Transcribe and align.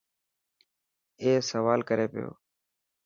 اي 1.21 1.31
سوال 1.51 1.79
ڪري 1.89 2.05
پيو. 2.13 2.29